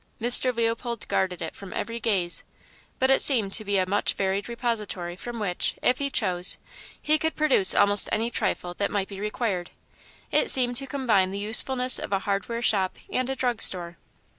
[0.19, 0.51] Mr.
[0.51, 2.43] Leopold guarded it from every gaze,
[2.97, 6.57] but it seemed to be a much varied repository from which, if he chose,
[6.99, 9.69] he could produce almost any trifle that might be required.
[10.31, 13.99] It seemed to combine the usefulness of a hardware shop and a drug store.